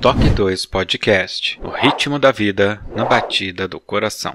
[0.00, 4.34] Toque 2 Podcast O ritmo da vida na batida do coração.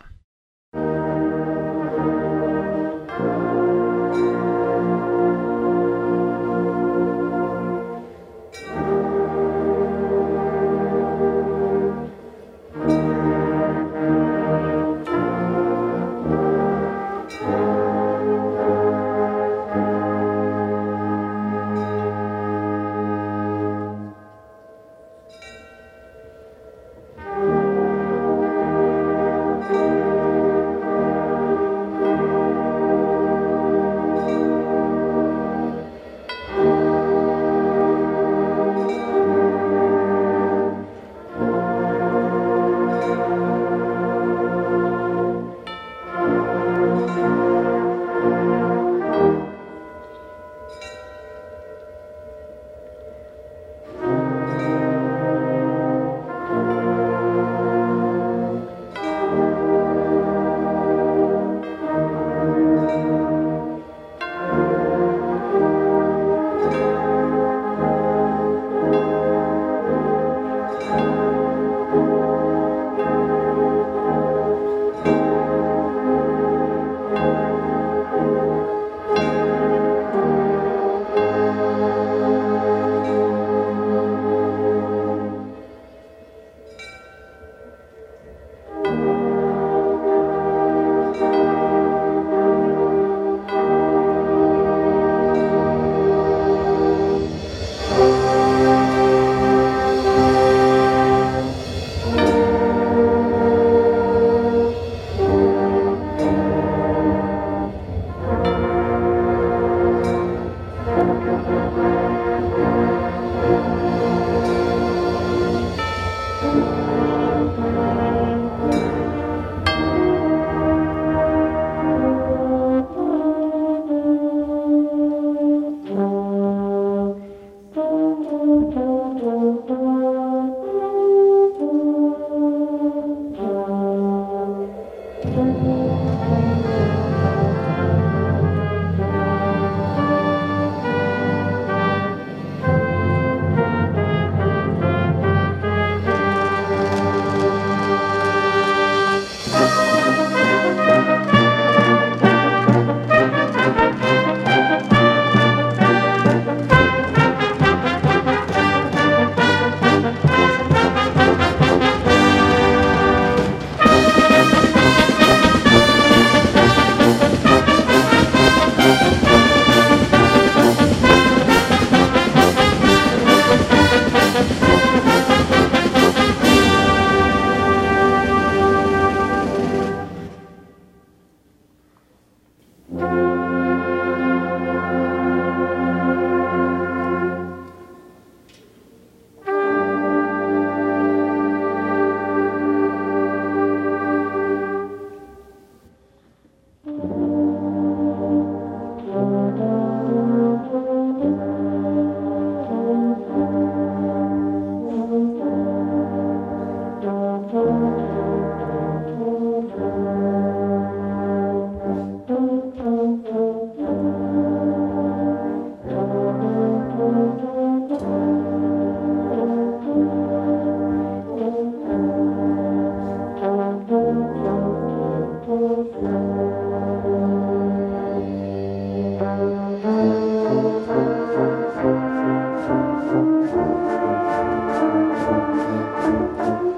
[233.45, 233.55] Thank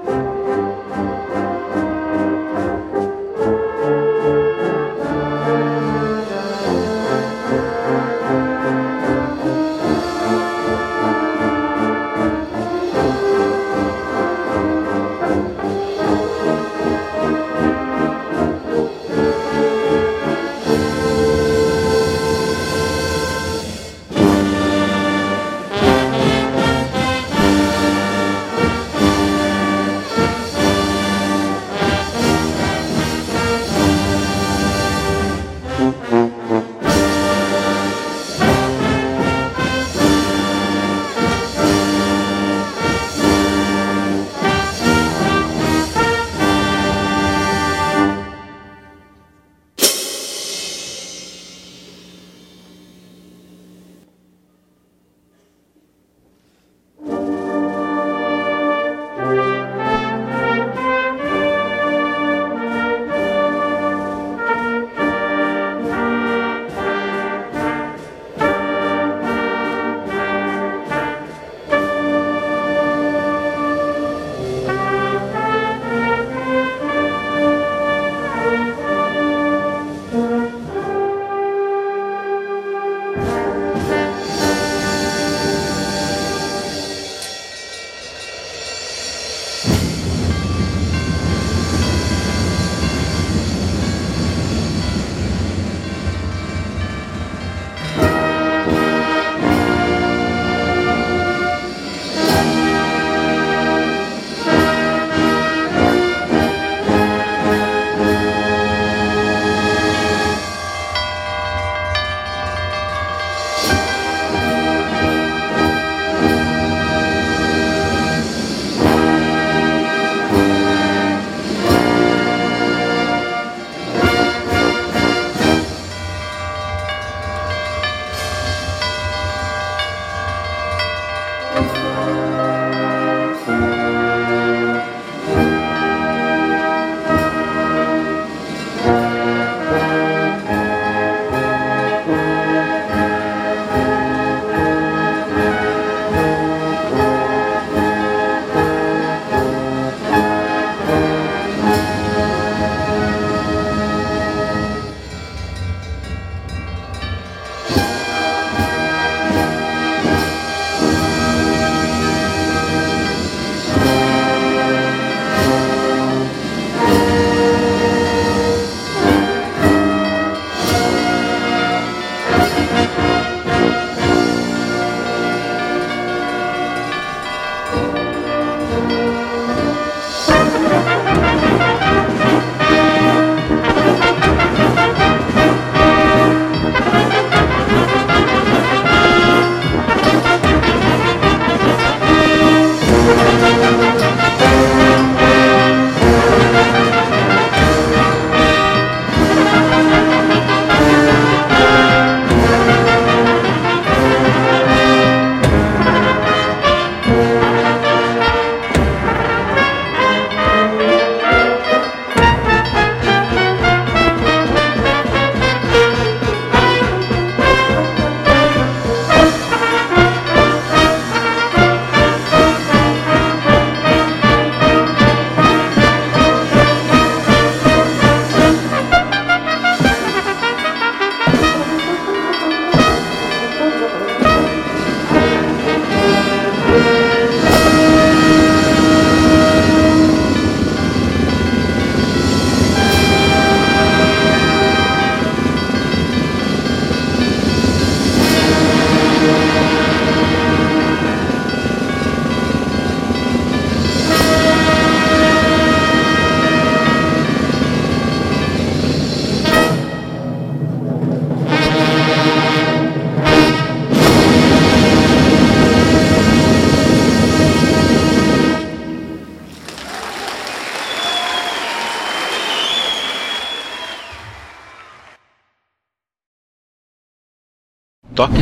[0.08, 0.27] you.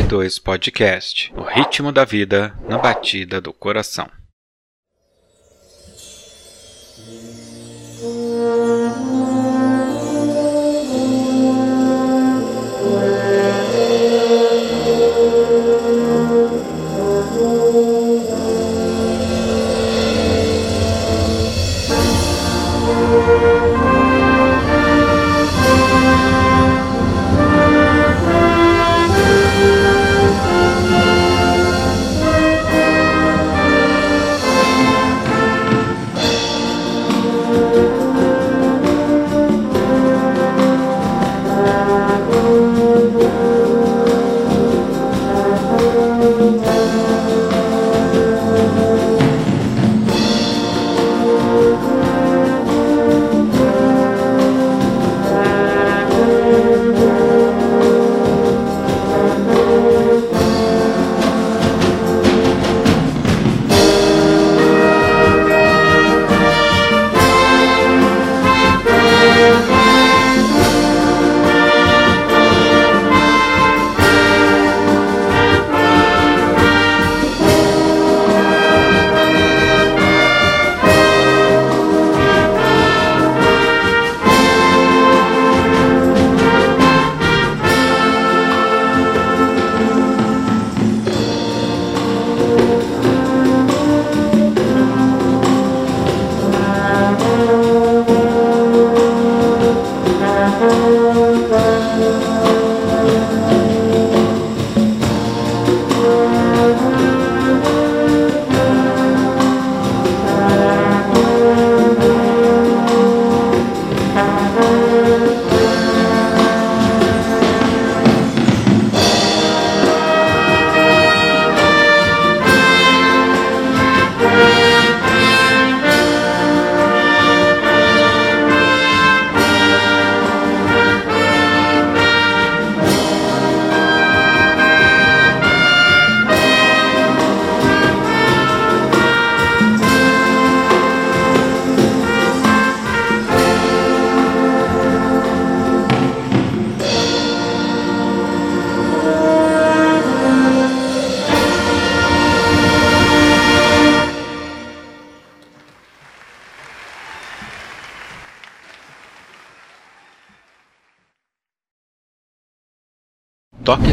[0.07, 4.09] 2 Podcast O ritmo da vida na batida do coração.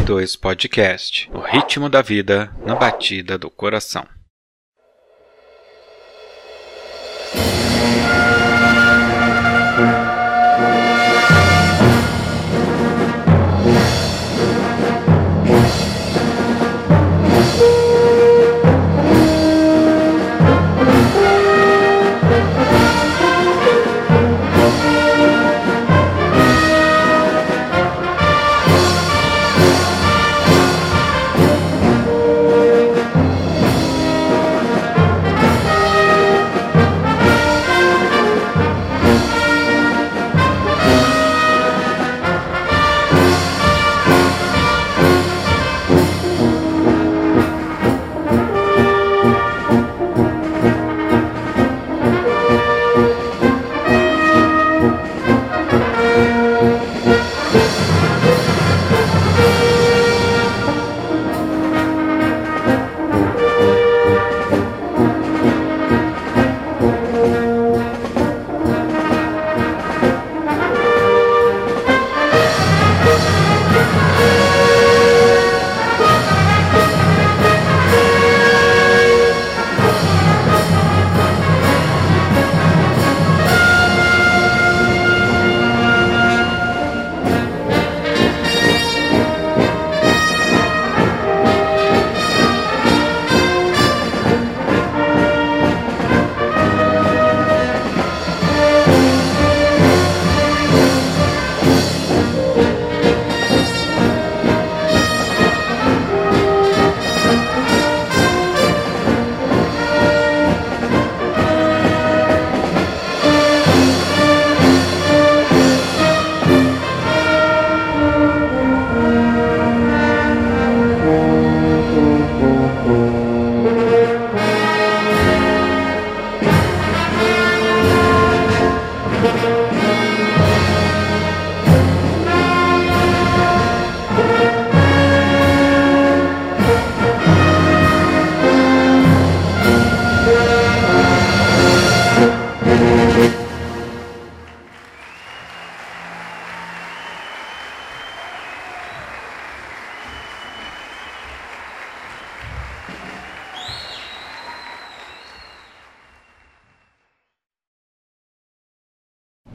[0.05, 4.07] 2 Podcast O ritmo da vida na batida do coração.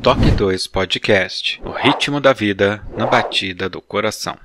[0.10, 4.36] Toque 2 Podcast O ritmo da vida na batida do coração.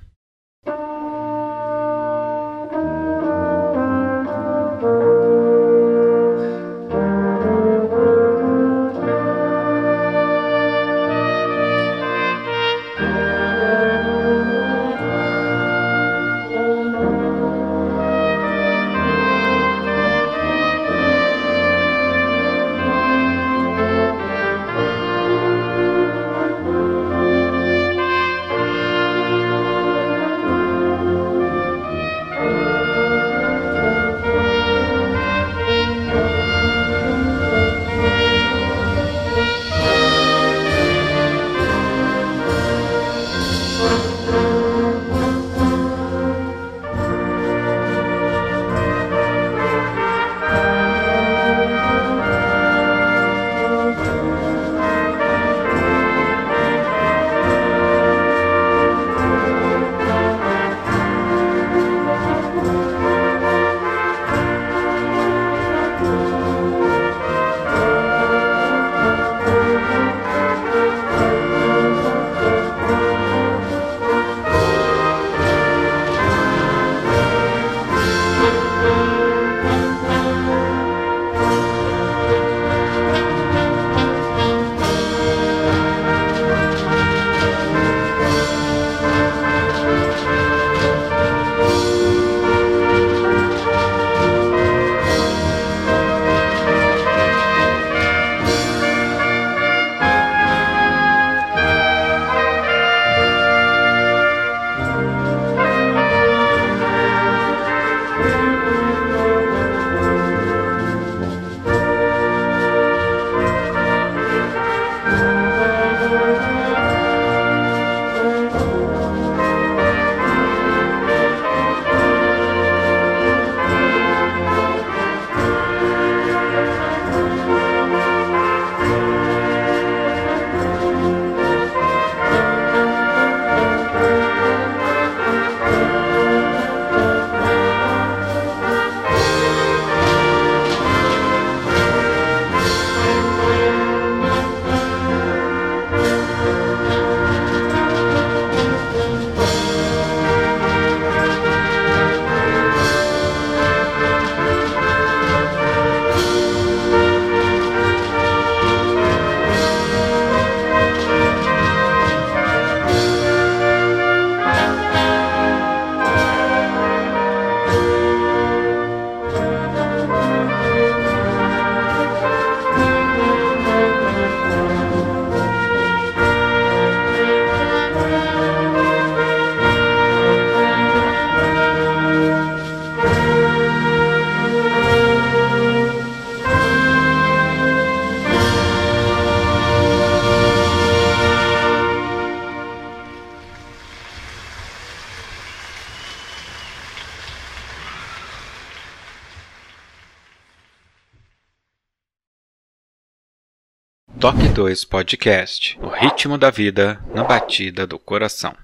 [204.25, 208.64] Toque 2 Podcast O ritmo da vida na batida do coração.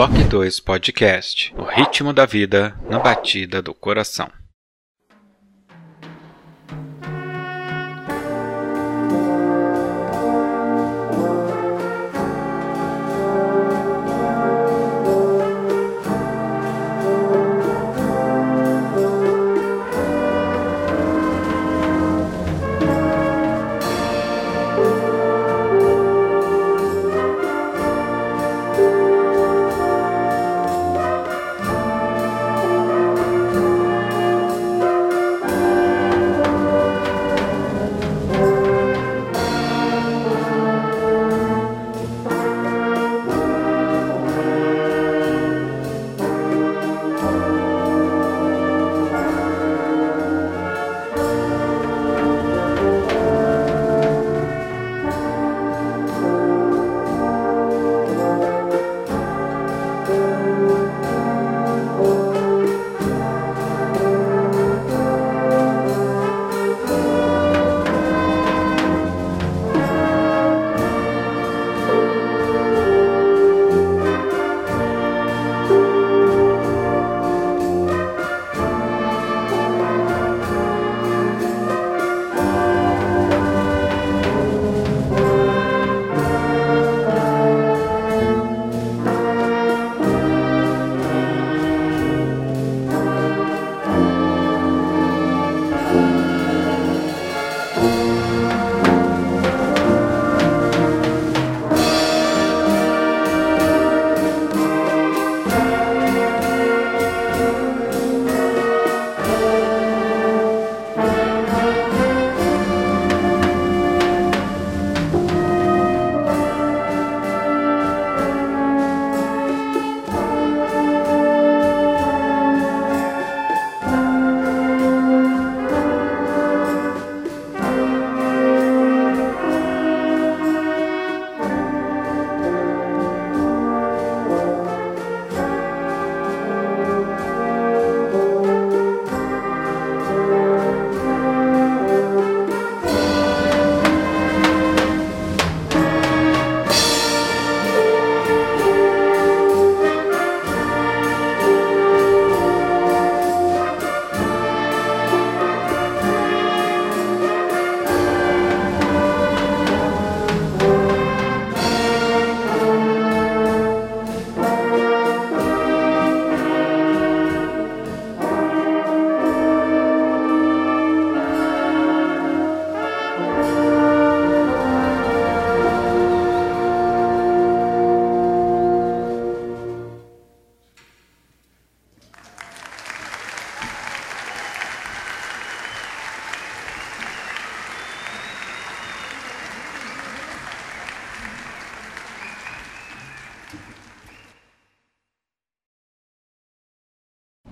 [0.00, 4.39] Toque 2 Podcast O ritmo da vida na batida do coração.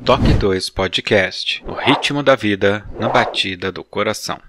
[0.08, 4.40] Toque 2 Podcast O ritmo da vida na batida do coração.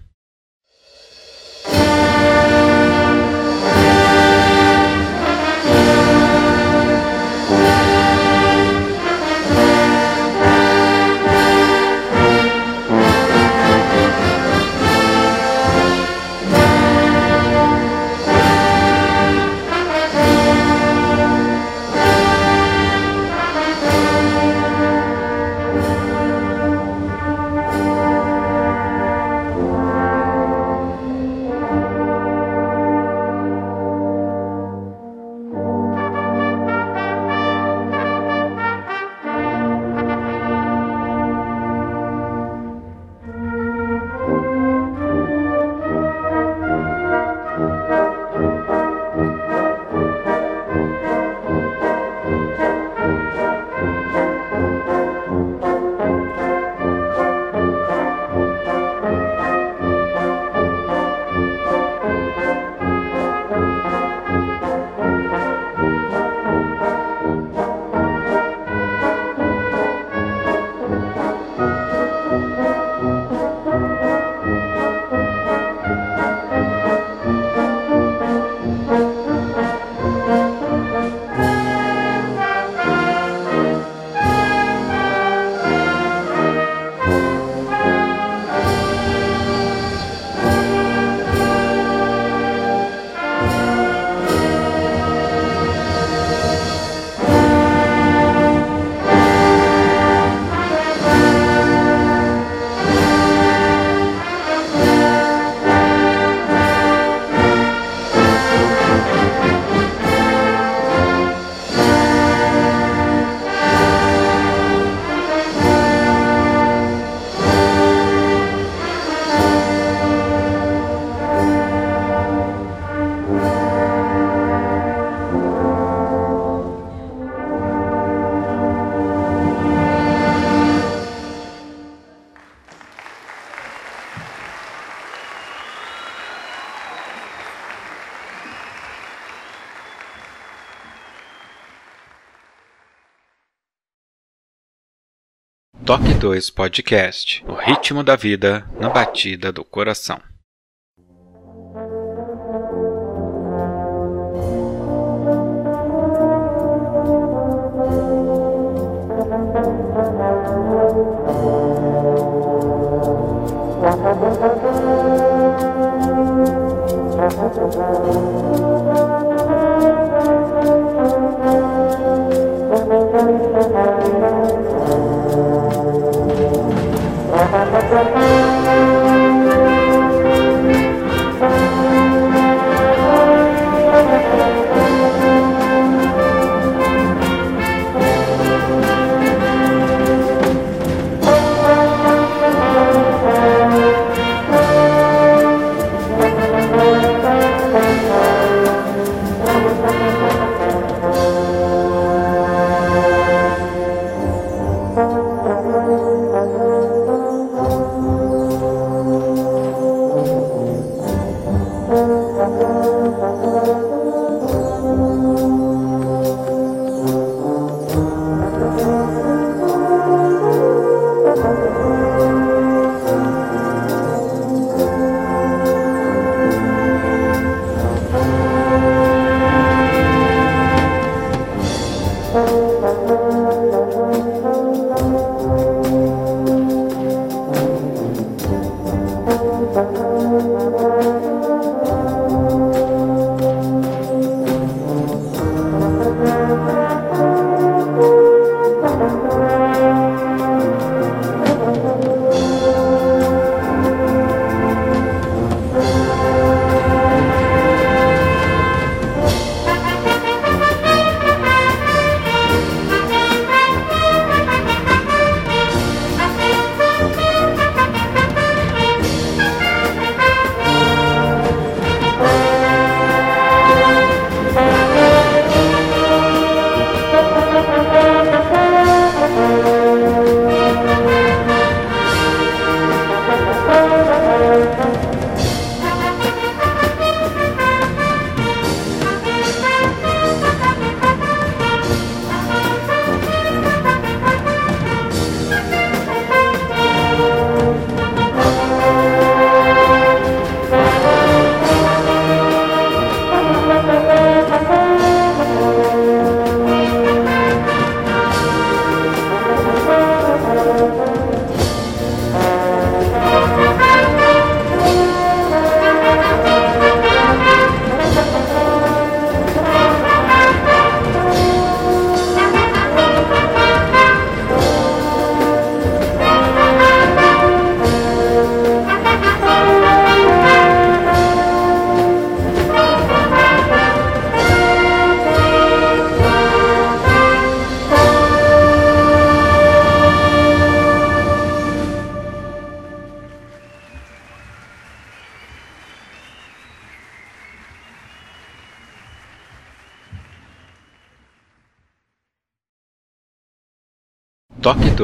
[145.90, 150.22] Toque 2 Podcast O ritmo da vida na batida do coração.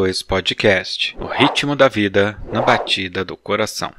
[0.06, 3.92] 2 Podcast O ritmo da vida na batida do coração.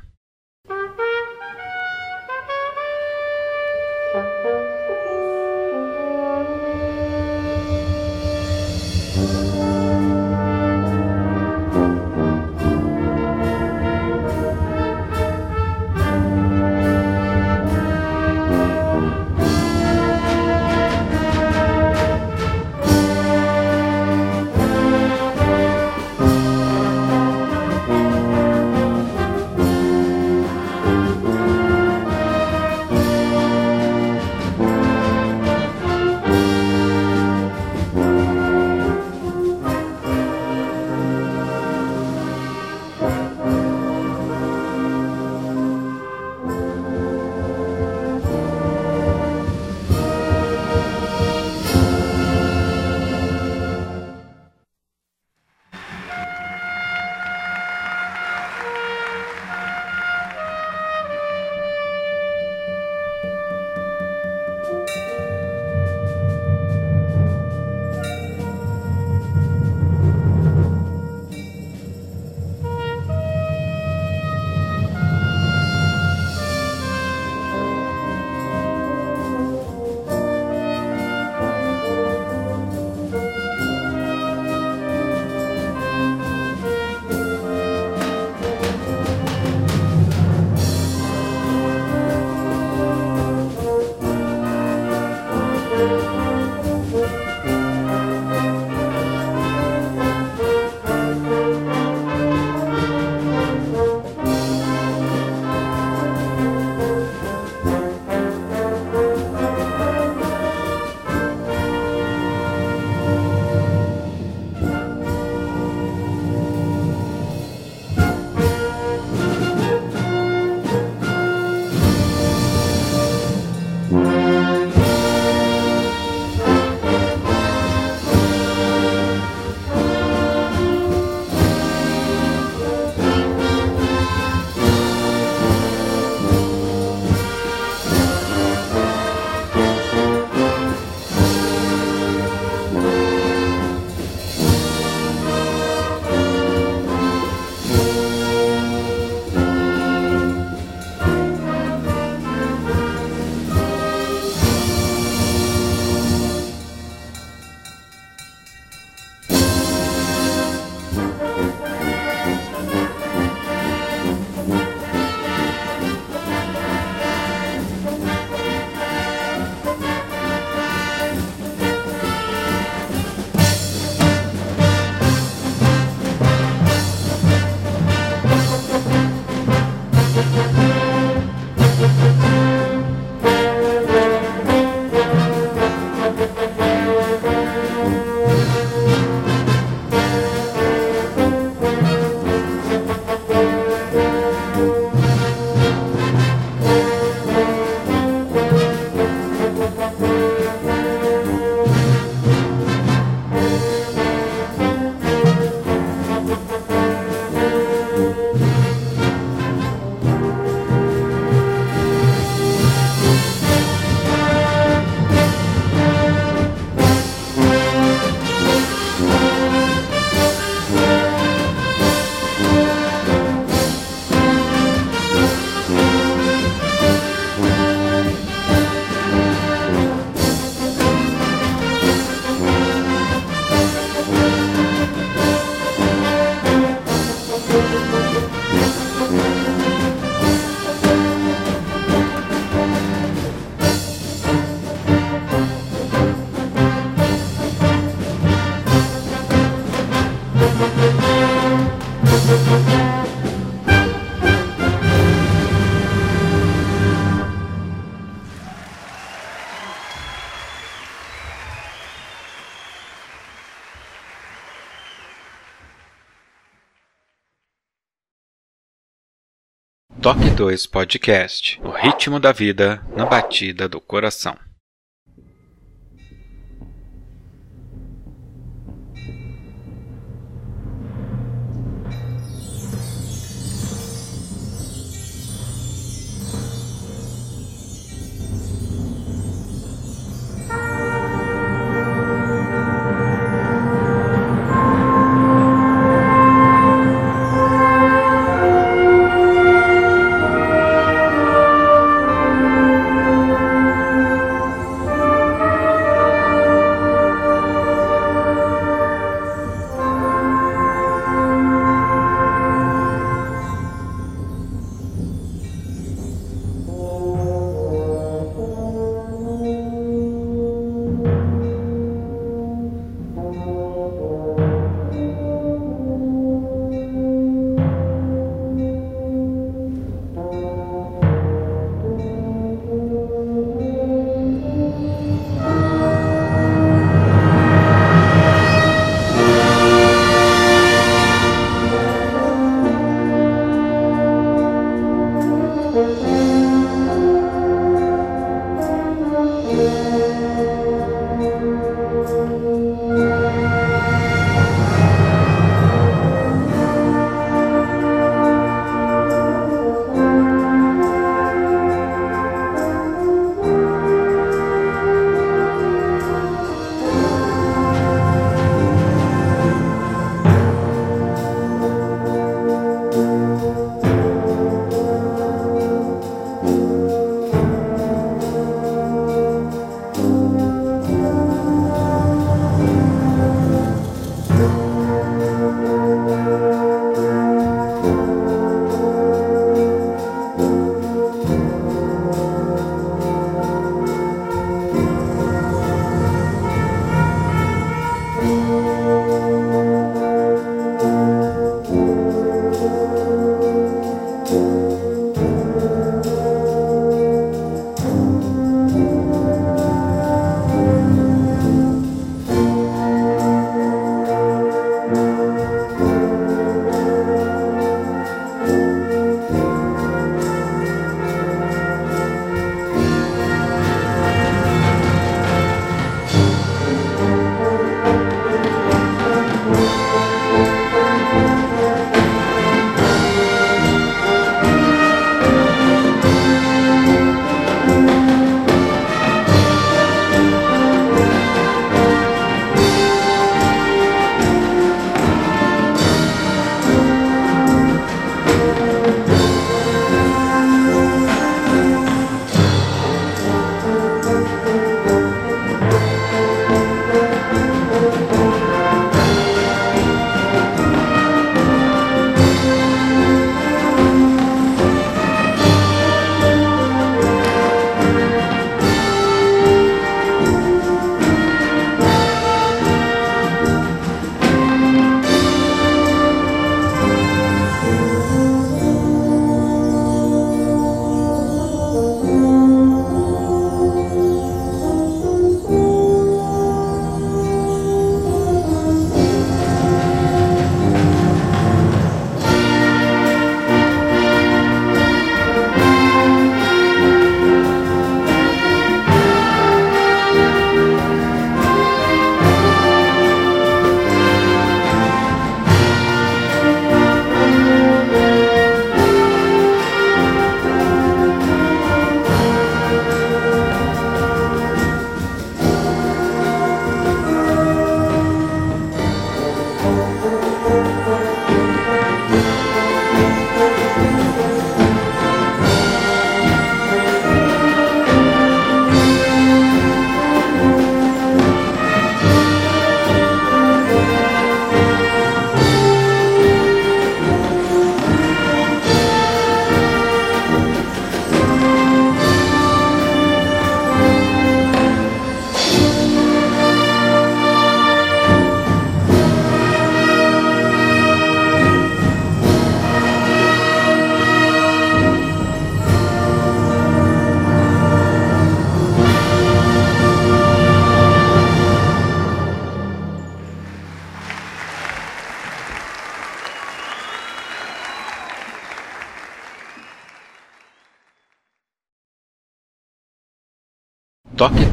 [270.07, 274.46] Toque 2 Podcast O ritmo da vida na batida do coração.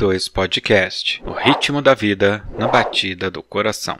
[0.04, 1.24] 2 Podcast.
[1.26, 3.98] O ritmo da vida na batida do coração.